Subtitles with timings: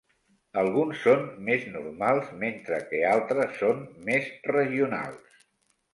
[0.59, 5.45] Alguns són més normals, mentre que altres són més regionals.